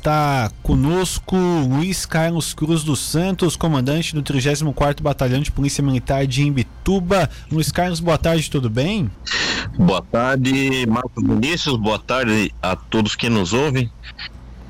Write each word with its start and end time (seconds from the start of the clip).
está 0.00 0.50
conosco 0.62 1.36
Luiz 1.36 2.06
Carlos 2.06 2.54
Cruz 2.54 2.82
dos 2.82 3.00
Santos, 3.00 3.54
comandante 3.54 4.14
do 4.14 4.22
34º 4.22 5.02
Batalhão 5.02 5.40
de 5.40 5.52
Polícia 5.52 5.84
Militar 5.84 6.26
de 6.26 6.42
Imbituba. 6.42 7.28
Luiz 7.52 7.70
Carlos, 7.70 8.00
boa 8.00 8.16
tarde, 8.16 8.50
tudo 8.50 8.70
bem? 8.70 9.10
Boa 9.78 10.00
tarde, 10.00 10.86
Marcos 10.86 11.22
Vinícius, 11.22 11.76
boa 11.76 11.98
tarde 11.98 12.52
a 12.62 12.74
todos 12.74 13.14
que 13.14 13.28
nos 13.28 13.52
ouvem. 13.52 13.92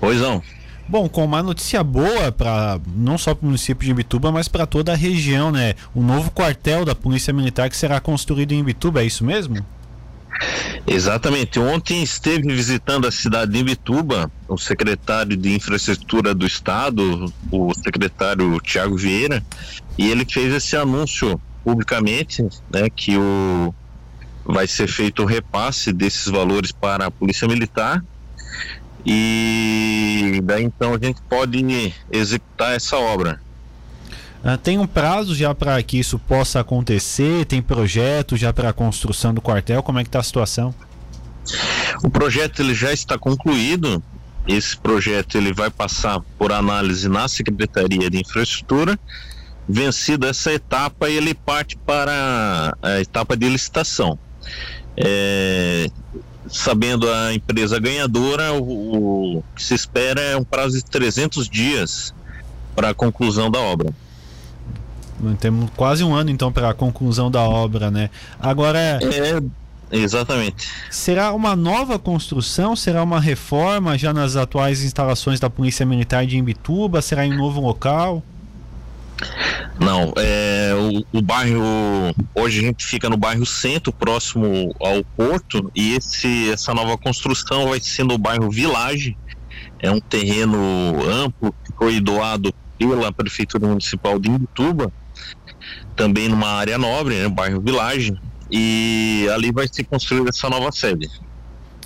Pois 0.00 0.20
não. 0.20 0.42
Bom, 0.88 1.08
com 1.08 1.24
uma 1.24 1.40
notícia 1.40 1.84
boa 1.84 2.32
para 2.32 2.80
não 2.96 3.16
só 3.16 3.32
para 3.32 3.44
o 3.44 3.46
município 3.46 3.84
de 3.84 3.92
Imbituba, 3.92 4.32
mas 4.32 4.48
para 4.48 4.66
toda 4.66 4.92
a 4.92 4.96
região, 4.96 5.52
né? 5.52 5.74
O 5.94 6.02
novo 6.02 6.32
quartel 6.32 6.84
da 6.84 6.96
Polícia 6.96 7.32
Militar 7.32 7.70
que 7.70 7.76
será 7.76 8.00
construído 8.00 8.52
em 8.52 8.58
Imbituba, 8.58 9.00
é 9.00 9.06
isso 9.06 9.24
mesmo? 9.24 9.64
Exatamente. 10.86 11.58
Ontem 11.58 12.02
esteve 12.02 12.52
visitando 12.52 13.06
a 13.06 13.12
cidade 13.12 13.52
de 13.52 13.58
Imbituba 13.58 14.30
o 14.48 14.58
secretário 14.58 15.36
de 15.36 15.54
Infraestrutura 15.54 16.34
do 16.34 16.46
Estado, 16.46 17.32
o 17.50 17.72
secretário 17.74 18.60
Tiago 18.60 18.96
Vieira, 18.96 19.42
e 19.96 20.10
ele 20.10 20.24
fez 20.24 20.52
esse 20.52 20.76
anúncio 20.76 21.40
publicamente, 21.64 22.42
né, 22.70 22.90
que 22.90 23.16
o 23.16 23.74
vai 24.44 24.66
ser 24.66 24.88
feito 24.88 25.22
o 25.22 25.26
repasse 25.26 25.92
desses 25.92 26.26
valores 26.26 26.72
para 26.72 27.06
a 27.06 27.10
Polícia 27.12 27.46
Militar 27.46 28.02
e 29.04 30.40
daí 30.44 30.64
então 30.64 30.94
a 30.94 30.98
gente 30.98 31.20
pode 31.28 31.94
executar 32.10 32.74
essa 32.74 32.96
obra. 32.96 33.40
Uh, 34.44 34.58
tem 34.58 34.78
um 34.78 34.86
prazo 34.86 35.34
já 35.34 35.54
para 35.54 35.80
que 35.82 35.98
isso 35.98 36.18
possa 36.18 36.60
acontecer? 36.60 37.44
Tem 37.44 37.62
projeto 37.62 38.36
já 38.36 38.52
para 38.52 38.70
a 38.70 38.72
construção 38.72 39.32
do 39.32 39.40
quartel? 39.40 39.82
Como 39.82 39.98
é 39.98 40.02
que 40.02 40.08
está 40.08 40.18
a 40.18 40.22
situação? 40.22 40.74
O 42.02 42.10
projeto 42.10 42.60
ele 42.60 42.74
já 42.74 42.92
está 42.92 43.16
concluído. 43.16 44.02
Esse 44.46 44.76
projeto 44.76 45.36
ele 45.36 45.52
vai 45.52 45.70
passar 45.70 46.20
por 46.36 46.50
análise 46.50 47.08
na 47.08 47.28
Secretaria 47.28 48.10
de 48.10 48.18
Infraestrutura. 48.18 48.98
Vencida 49.68 50.28
essa 50.28 50.52
etapa, 50.52 51.08
ele 51.08 51.34
parte 51.34 51.76
para 51.76 52.76
a 52.82 53.00
etapa 53.00 53.36
de 53.36 53.48
licitação. 53.48 54.18
É, 54.96 55.88
sabendo 56.48 57.10
a 57.10 57.32
empresa 57.32 57.78
ganhadora, 57.78 58.52
o, 58.52 59.38
o 59.38 59.44
que 59.54 59.62
se 59.62 59.74
espera 59.74 60.20
é 60.20 60.36
um 60.36 60.44
prazo 60.44 60.76
de 60.76 60.84
300 60.84 61.48
dias 61.48 62.12
para 62.74 62.90
a 62.90 62.94
conclusão 62.94 63.50
da 63.50 63.60
obra. 63.60 63.94
Temos 65.38 65.70
quase 65.76 66.02
um 66.02 66.14
ano 66.14 66.30
então 66.30 66.52
para 66.52 66.70
a 66.70 66.74
conclusão 66.74 67.30
da 67.30 67.42
obra, 67.42 67.90
né? 67.90 68.10
Agora 68.40 68.78
é 68.78 69.40
exatamente. 69.90 70.68
Será 70.90 71.32
uma 71.32 71.54
nova 71.54 71.98
construção? 71.98 72.74
Será 72.74 73.02
uma 73.02 73.20
reforma 73.20 73.96
já 73.98 74.12
nas 74.12 74.36
atuais 74.36 74.82
instalações 74.82 75.38
da 75.38 75.50
Polícia 75.50 75.84
Militar 75.84 76.26
de 76.26 76.38
Imbituba? 76.38 77.02
Será 77.02 77.26
em 77.26 77.32
um 77.32 77.36
novo 77.36 77.60
local? 77.60 78.22
Não, 79.78 80.12
é, 80.16 80.72
o, 80.74 81.18
o, 81.18 81.22
bairro 81.22 81.62
hoje 82.34 82.60
a 82.60 82.62
gente 82.62 82.84
fica 82.84 83.08
no 83.08 83.16
bairro 83.16 83.46
Centro, 83.46 83.92
próximo 83.92 84.74
ao 84.80 85.04
porto, 85.16 85.70
e 85.74 85.94
esse 85.94 86.50
essa 86.50 86.74
nova 86.74 86.96
construção 86.98 87.68
vai 87.68 87.80
ser 87.80 88.04
no 88.04 88.18
bairro 88.18 88.50
Village. 88.50 89.16
É 89.78 89.90
um 89.90 90.00
terreno 90.00 90.58
amplo 91.08 91.54
que 91.64 91.72
foi 91.76 92.00
doado 92.00 92.52
pela 92.78 93.12
prefeitura 93.12 93.66
municipal 93.66 94.18
de 94.18 94.28
Imbituba 94.28 94.92
também 95.96 96.28
numa 96.28 96.48
área 96.48 96.78
nobre, 96.78 97.14
né, 97.14 97.28
bairro 97.28 97.60
Village, 97.60 98.14
e 98.50 99.26
ali 99.34 99.50
vai 99.50 99.66
ser 99.70 99.84
construída 99.84 100.30
essa 100.30 100.48
nova 100.48 100.70
sede. 100.72 101.08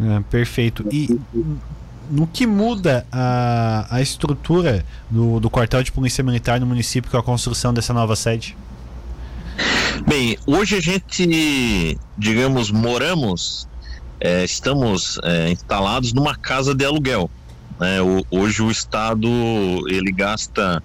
É, 0.00 0.20
perfeito. 0.30 0.86
E 0.90 1.18
no 2.10 2.26
que 2.26 2.46
muda 2.46 3.06
a, 3.10 3.86
a 3.90 4.02
estrutura 4.02 4.84
do, 5.10 5.40
do 5.40 5.50
quartel 5.50 5.82
de 5.82 5.92
polícia 5.92 6.22
militar 6.22 6.60
no 6.60 6.66
município 6.66 7.10
com 7.10 7.16
a 7.16 7.22
construção 7.22 7.72
dessa 7.72 7.92
nova 7.92 8.14
sede? 8.16 8.56
Bem, 10.06 10.36
hoje 10.46 10.76
a 10.76 10.80
gente, 10.80 11.98
digamos, 12.16 12.70
moramos, 12.70 13.68
é, 14.20 14.44
estamos 14.44 15.18
é, 15.22 15.50
instalados 15.50 16.12
numa 16.12 16.34
casa 16.34 16.74
de 16.74 16.84
aluguel. 16.84 17.30
Né? 17.78 18.00
O, 18.00 18.24
hoje 18.30 18.62
o 18.62 18.70
Estado 18.70 19.28
ele 19.88 20.10
gasta 20.12 20.82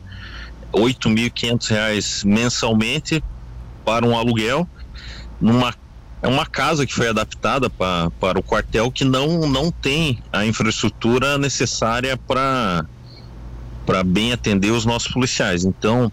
R$ 0.74 0.82
8.500 0.82 2.26
mensalmente 2.26 3.24
para 3.86 4.06
um 4.06 4.18
aluguel 4.18 4.68
numa 5.40 5.74
é 6.22 6.28
uma 6.28 6.46
casa 6.46 6.86
que 6.86 6.94
foi 6.94 7.08
adaptada 7.08 7.70
pra, 7.70 8.10
para 8.20 8.40
o 8.40 8.44
quartel 8.44 8.92
que 8.92 9.06
não, 9.06 9.48
não 9.48 9.72
tem 9.72 10.20
a 10.34 10.46
infraestrutura 10.46 11.38
necessária 11.38 12.18
para 12.18 12.84
para 13.86 14.04
bem 14.04 14.34
atender 14.34 14.72
os 14.72 14.84
nossos 14.84 15.10
policiais. 15.14 15.64
Então, 15.64 16.12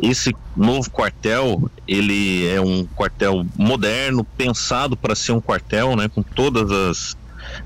esse 0.00 0.34
novo 0.56 0.90
quartel, 0.90 1.70
ele 1.86 2.48
é 2.48 2.60
um 2.60 2.84
quartel 2.96 3.46
moderno, 3.56 4.24
pensado 4.36 4.96
para 4.96 5.14
ser 5.14 5.30
um 5.30 5.40
quartel, 5.40 5.94
né, 5.94 6.08
com 6.08 6.20
todas 6.20 6.68
as, 6.72 7.16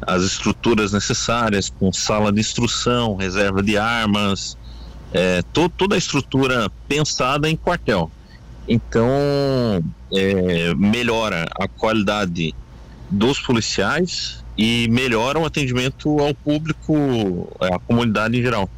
as 0.02 0.22
estruturas 0.24 0.92
necessárias, 0.92 1.70
com 1.70 1.90
sala 1.90 2.30
de 2.30 2.38
instrução, 2.38 3.16
reserva 3.16 3.62
de 3.62 3.78
armas, 3.78 4.58
é, 5.12 5.42
to, 5.52 5.68
toda 5.68 5.94
a 5.94 5.98
estrutura 5.98 6.70
pensada 6.88 7.48
em 7.48 7.56
quartel. 7.56 8.10
Então, 8.68 9.08
é, 10.12 10.74
melhora 10.74 11.46
a 11.58 11.68
qualidade 11.68 12.54
dos 13.10 13.38
policiais 13.38 14.44
e 14.58 14.88
melhora 14.88 15.38
o 15.38 15.44
atendimento 15.44 16.18
ao 16.18 16.34
público, 16.34 17.48
à 17.60 17.78
comunidade 17.78 18.38
em 18.38 18.42
geral. 18.42 18.68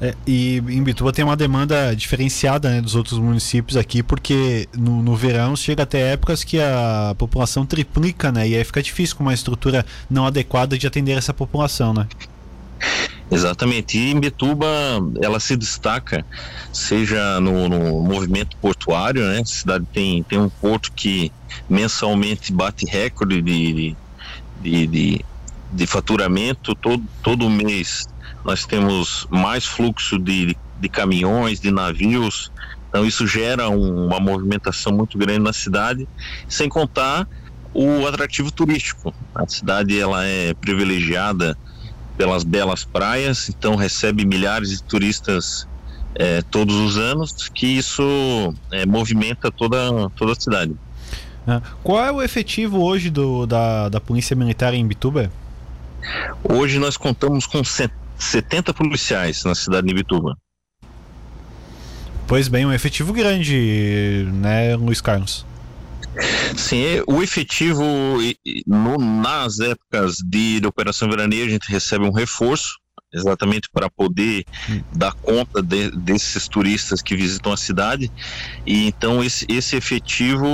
É, 0.00 0.14
e 0.26 0.58
em 0.58 0.82
Bituba 0.82 1.12
tem 1.12 1.24
uma 1.24 1.36
demanda 1.36 1.94
diferenciada 1.94 2.70
né, 2.70 2.80
dos 2.80 2.94
outros 2.94 3.18
municípios 3.18 3.76
aqui, 3.76 4.00
porque 4.00 4.68
no, 4.76 5.02
no, 5.02 5.16
verão 5.16 5.56
chega 5.56 5.82
até 5.82 6.12
épocas 6.12 6.44
que 6.44 6.60
a 6.60 7.16
população 7.18 7.66
triplica, 7.66 8.30
né? 8.30 8.48
E 8.48 8.54
aí 8.54 8.62
fica 8.62 8.80
difícil 8.80 9.16
com 9.16 9.24
uma 9.24 9.34
estrutura 9.34 9.84
não 10.08 10.24
adequada 10.24 10.78
de 10.78 10.86
atender 10.86 11.18
essa 11.18 11.34
população, 11.34 11.92
né? 11.92 12.06
Exatamente. 13.30 13.98
E 13.98 14.10
Imbituba, 14.10 14.66
ela 15.20 15.38
se 15.38 15.56
destaca, 15.56 16.24
seja 16.72 17.40
no, 17.40 17.68
no, 17.68 18.02
movimento 18.02 18.56
portuário, 18.56 19.22
né? 19.26 19.40
A 19.40 19.44
cidade 19.44 19.86
tem, 19.92 20.22
tem 20.22 20.38
um 20.38 20.48
porto 20.48 20.90
que 20.92 21.30
mensalmente 21.68 22.52
bate 22.52 22.86
recorde 22.86 23.42
de, 23.42 23.96
de, 24.62 24.86
de, 24.86 25.24
de 25.72 25.86
faturamento. 25.86 26.74
Todo, 26.74 27.04
todo 27.22 27.50
mês 27.50 28.06
nós 28.44 28.64
temos 28.64 29.26
mais 29.30 29.66
fluxo 29.66 30.18
de, 30.18 30.56
de 30.80 30.88
caminhões, 30.88 31.60
de 31.60 31.70
navios. 31.70 32.50
Então 32.88 33.04
isso 33.04 33.26
gera 33.26 33.68
um, 33.68 34.06
uma 34.06 34.18
movimentação 34.18 34.90
muito 34.90 35.18
grande 35.18 35.40
na 35.40 35.52
cidade, 35.52 36.08
sem 36.48 36.68
contar 36.68 37.28
o 37.74 38.06
atrativo 38.06 38.50
turístico. 38.50 39.14
A 39.34 39.46
cidade 39.46 39.98
ela 40.00 40.24
é 40.24 40.54
privilegiada 40.54 41.56
pelas 42.18 42.42
belas 42.42 42.84
praias, 42.84 43.48
então 43.48 43.76
recebe 43.76 44.26
milhares 44.26 44.70
de 44.70 44.82
turistas 44.82 45.68
é, 46.16 46.42
todos 46.42 46.74
os 46.74 46.98
anos, 46.98 47.48
que 47.48 47.66
isso 47.66 48.02
é, 48.72 48.84
movimenta 48.84 49.52
toda, 49.52 50.10
toda 50.16 50.32
a 50.32 50.34
cidade. 50.34 50.74
Ah, 51.46 51.62
qual 51.82 52.04
é 52.04 52.10
o 52.10 52.20
efetivo 52.20 52.82
hoje 52.82 53.08
do, 53.08 53.46
da, 53.46 53.88
da 53.88 54.00
Polícia 54.00 54.34
Militar 54.34 54.74
em 54.74 54.84
Bituba? 54.84 55.30
Hoje 56.42 56.80
nós 56.80 56.96
contamos 56.96 57.46
com 57.46 57.62
70 57.64 58.74
policiais 58.74 59.44
na 59.44 59.54
cidade 59.54 59.86
de 59.86 59.94
Bituba. 59.94 60.36
Pois 62.26 62.48
bem, 62.48 62.66
um 62.66 62.72
efetivo 62.72 63.12
grande, 63.12 64.28
né, 64.34 64.76
Luiz 64.76 65.00
Carlos? 65.00 65.46
Sim, 66.56 67.02
o 67.06 67.22
efetivo 67.22 67.84
no, 68.66 68.96
nas 68.98 69.60
épocas 69.60 70.16
de, 70.24 70.60
de 70.60 70.66
operação 70.66 71.08
veraneia 71.08 71.44
a 71.44 71.48
gente 71.48 71.70
recebe 71.70 72.04
um 72.04 72.12
reforço 72.12 72.78
exatamente 73.12 73.68
para 73.72 73.88
poder 73.88 74.44
dar 74.92 75.14
conta 75.14 75.62
de, 75.62 75.90
desses 75.92 76.46
turistas 76.46 77.00
que 77.00 77.16
visitam 77.16 77.52
a 77.52 77.56
cidade 77.56 78.10
e 78.66 78.86
então 78.86 79.24
esse, 79.24 79.46
esse 79.48 79.76
efetivo 79.76 80.46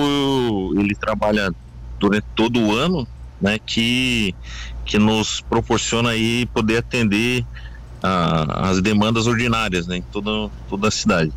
ele 0.77 0.95
trabalha 0.95 1.53
durante 1.99 2.27
todo 2.37 2.61
o 2.61 2.73
ano 2.73 3.09
né 3.41 3.59
que 3.59 4.33
que 4.85 4.99
nos 4.99 5.41
proporciona 5.41 6.11
aí 6.11 6.47
poder 6.47 6.79
atender 6.79 7.45
a, 8.05 8.69
as 8.69 8.83
demandas 8.83 9.27
ordinárias 9.27 9.87
né, 9.87 9.97
em 9.97 10.03
toda, 10.03 10.51
toda 10.69 10.89
a 10.89 10.91
cidade. 10.91 11.33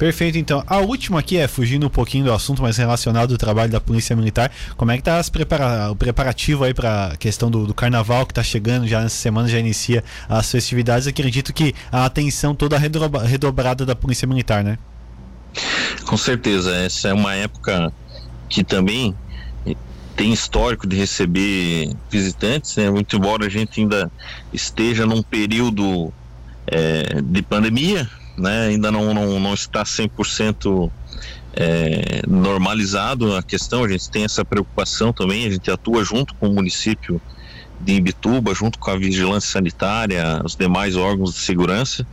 Perfeito, 0.00 0.38
então. 0.38 0.64
A 0.66 0.78
última 0.78 1.20
aqui 1.20 1.36
é, 1.36 1.46
fugindo 1.46 1.86
um 1.86 1.90
pouquinho 1.90 2.24
do 2.24 2.32
assunto, 2.32 2.62
mas 2.62 2.78
relacionado 2.78 3.32
ao 3.32 3.36
trabalho 3.36 3.70
da 3.70 3.78
Polícia 3.78 4.16
Militar, 4.16 4.50
como 4.74 4.90
é 4.90 4.96
que 4.96 5.02
tá 5.02 5.22
prepara 5.30 5.90
o 5.90 5.94
preparativo 5.94 6.64
aí 6.64 6.72
para 6.72 7.08
a 7.08 7.16
questão 7.18 7.50
do, 7.50 7.66
do, 7.66 7.74
carnaval 7.74 8.24
que 8.24 8.32
está 8.32 8.42
chegando 8.42 8.88
já 8.88 9.02
nessa 9.02 9.16
semana, 9.16 9.46
já 9.46 9.58
inicia 9.58 10.02
as 10.26 10.50
festividades. 10.50 11.06
Acredito 11.06 11.52
que 11.52 11.74
a 11.92 12.06
atenção 12.06 12.54
toda 12.54 12.78
redobrada 12.78 13.84
da 13.84 13.94
Polícia 13.94 14.26
Militar, 14.26 14.64
né? 14.64 14.78
Com 16.06 16.16
certeza, 16.16 16.74
essa 16.74 17.08
é 17.08 17.12
uma 17.12 17.34
época 17.34 17.92
que 18.48 18.64
também 18.64 19.14
tem 20.16 20.32
histórico 20.32 20.86
de 20.86 20.96
receber 20.96 21.94
visitantes, 22.10 22.74
né? 22.76 22.90
muito 22.90 23.14
embora 23.16 23.44
a 23.44 23.50
gente 23.50 23.82
ainda 23.82 24.10
esteja 24.50 25.04
num 25.04 25.22
período 25.22 26.10
é, 26.66 27.20
de 27.20 27.42
pandemia, 27.42 28.08
né? 28.40 28.68
ainda 28.68 28.90
não, 28.90 29.12
não, 29.14 29.38
não 29.38 29.54
está 29.54 29.82
100% 29.84 30.90
é, 31.52 32.22
normalizado 32.26 33.36
a 33.36 33.42
questão, 33.42 33.84
a 33.84 33.88
gente 33.88 34.10
tem 34.10 34.24
essa 34.24 34.44
preocupação 34.44 35.12
também, 35.12 35.46
a 35.46 35.50
gente 35.50 35.70
atua 35.70 36.04
junto 36.04 36.34
com 36.34 36.48
o 36.48 36.54
município 36.54 37.20
de 37.80 37.94
Imbituba, 37.94 38.54
junto 38.54 38.78
com 38.78 38.90
a 38.90 38.96
vigilância 38.96 39.52
sanitária, 39.52 40.42
os 40.44 40.54
demais 40.54 40.96
órgãos 40.96 41.32
de 41.32 41.40
segurança. 41.40 42.06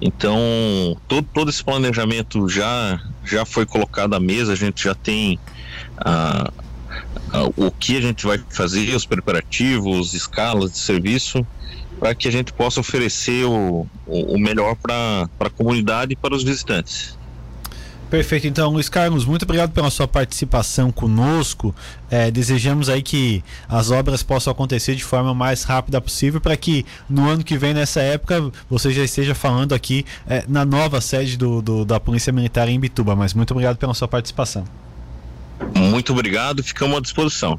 Então, 0.00 0.38
todo, 1.08 1.26
todo 1.32 1.48
esse 1.48 1.64
planejamento 1.64 2.48
já, 2.48 3.00
já 3.24 3.44
foi 3.46 3.64
colocado 3.64 4.14
à 4.14 4.20
mesa, 4.20 4.52
a 4.52 4.56
gente 4.56 4.84
já 4.84 4.94
tem 4.94 5.38
o 7.56 7.70
que 7.70 7.96
a 7.96 8.00
gente 8.00 8.26
vai 8.26 8.38
fazer, 8.50 8.94
os 8.94 9.06
preparativos, 9.06 10.14
escalas 10.14 10.72
de 10.72 10.78
serviço, 10.78 11.46
para 11.98 12.14
que 12.14 12.28
a 12.28 12.30
gente 12.30 12.52
possa 12.52 12.80
oferecer 12.80 13.44
o, 13.44 13.86
o 14.06 14.38
melhor 14.38 14.76
para 14.76 15.28
a 15.40 15.50
comunidade 15.50 16.12
e 16.12 16.16
para 16.16 16.34
os 16.34 16.42
visitantes. 16.42 17.16
Perfeito, 18.08 18.46
então 18.46 18.70
Luiz 18.70 18.88
Carlos, 18.88 19.24
muito 19.24 19.42
obrigado 19.42 19.72
pela 19.72 19.90
sua 19.90 20.06
participação 20.06 20.92
conosco. 20.92 21.74
É, 22.08 22.30
desejamos 22.30 22.88
aí 22.88 23.02
que 23.02 23.42
as 23.68 23.90
obras 23.90 24.22
possam 24.22 24.52
acontecer 24.52 24.94
de 24.94 25.02
forma 25.02 25.34
mais 25.34 25.64
rápida 25.64 26.00
possível 26.00 26.40
para 26.40 26.56
que 26.56 26.86
no 27.10 27.28
ano 27.28 27.42
que 27.42 27.58
vem, 27.58 27.74
nessa 27.74 28.00
época, 28.00 28.52
você 28.70 28.92
já 28.92 29.02
esteja 29.02 29.34
falando 29.34 29.74
aqui 29.74 30.06
é, 30.28 30.44
na 30.46 30.64
nova 30.64 31.00
sede 31.00 31.36
do, 31.36 31.60
do, 31.60 31.84
da 31.84 31.98
Polícia 31.98 32.32
Militar 32.32 32.68
em 32.68 32.78
Bituba. 32.78 33.16
Mas 33.16 33.34
muito 33.34 33.50
obrigado 33.50 33.76
pela 33.76 33.92
sua 33.92 34.06
participação. 34.06 34.64
Muito 35.74 36.12
obrigado, 36.12 36.62
ficamos 36.62 36.96
à 36.96 37.00
disposição. 37.00 37.58